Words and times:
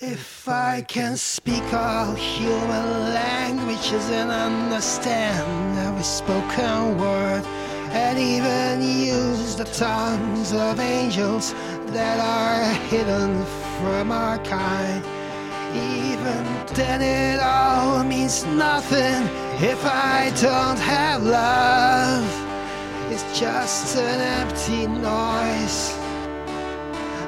If 0.00 0.48
I 0.48 0.82
can 0.82 1.16
speak 1.16 1.72
all 1.72 2.14
human 2.16 3.14
languages 3.14 4.10
and 4.10 4.28
understand 4.28 5.78
every 5.78 6.02
spoken 6.02 6.98
word, 6.98 7.44
and 7.92 8.18
even 8.18 8.82
use 8.82 9.54
the 9.54 9.62
tongues 9.64 10.52
of 10.52 10.80
angels 10.80 11.52
that 11.92 12.18
are 12.18 12.74
hidden 12.88 13.44
from 13.78 14.10
our 14.10 14.38
kind, 14.38 15.04
even 15.72 16.44
then 16.74 17.00
it 17.00 17.40
all 17.40 18.02
means 18.02 18.44
nothing 18.46 19.22
if 19.62 19.78
I 19.86 20.32
don't 20.42 20.80
have 20.80 21.22
love. 21.22 22.26
It's 23.12 23.38
just 23.38 23.96
an 23.96 24.20
empty 24.42 24.88
noise 24.88 26.03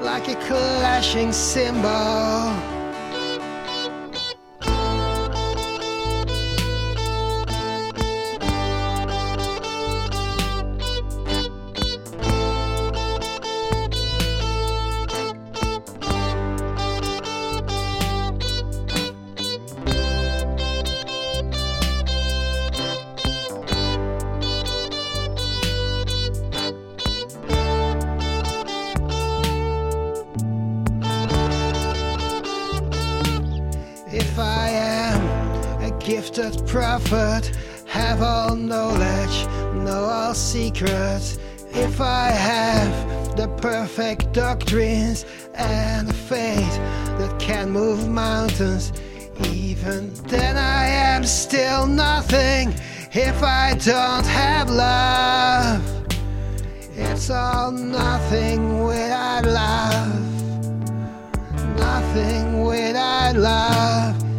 like 0.00 0.28
a 0.28 0.34
clashing 0.46 1.32
cymbal. 1.32 2.79
If 34.20 34.38
I 34.38 34.68
am 34.68 35.82
a 35.82 35.90
gifted 35.98 36.66
prophet, 36.66 37.56
have 37.86 38.20
all 38.20 38.54
knowledge, 38.54 39.46
know 39.82 40.04
all 40.04 40.34
secrets. 40.34 41.38
If 41.72 42.02
I 42.02 42.26
have 42.30 43.36
the 43.36 43.48
perfect 43.62 44.32
doctrines 44.32 45.24
and 45.54 46.14
faith 46.14 46.76
that 47.18 47.34
can 47.40 47.70
move 47.70 48.08
mountains, 48.08 48.92
even 49.48 50.12
then 50.24 50.58
I 50.58 50.86
am 50.86 51.24
still 51.24 51.86
nothing 51.86 52.74
if 53.12 53.42
I 53.42 53.74
don't 53.74 54.26
have 54.26 54.68
love. 54.68 55.82
It's 56.94 57.30
all 57.30 57.72
nothing 57.72 58.84
without 58.84 59.46
love 59.46 60.30
nothing 62.12 62.64
without 62.64 63.19
love. 63.32 64.29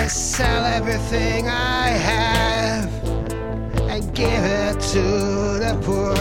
I 0.00 0.06
sell 0.06 0.64
everything 0.64 1.46
I 1.46 1.88
have 1.88 2.90
and 3.90 4.14
give 4.14 4.30
it 4.30 4.80
to 4.94 5.02
the 5.64 5.78
poor, 5.84 6.16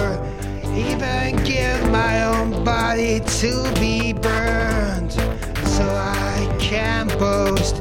even 0.75 1.41
give 1.45 1.90
my 1.90 2.25
own 2.25 2.66
body 2.66 3.22
to 3.22 3.73
be 3.79 4.12
burned 4.12 5.13
so 5.13 5.85
I 5.88 6.57
can 6.59 7.07
boast. 7.17 7.78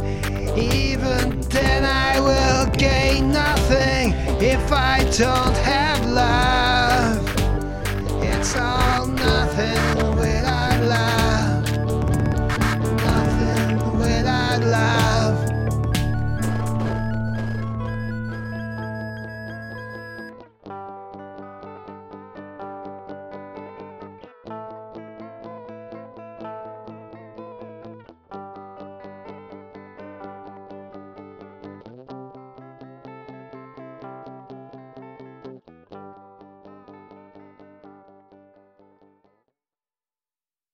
Even 0.57 1.41
then, 1.51 1.85
I 1.85 2.21
will 2.21 2.71
gain 2.77 3.33
nothing 3.33 4.13
if 4.41 4.71
I 4.71 5.01
don't 5.19 5.57
have 5.57 6.07
love. 6.07 7.27
It's 8.23 8.55
all 8.57 8.98